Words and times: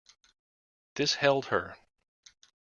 This 0.95 1.13
held 1.13 1.45
her. 1.45 1.75